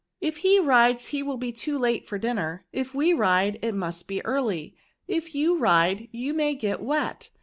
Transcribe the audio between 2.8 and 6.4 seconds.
we ride, it must be early. If you ride, you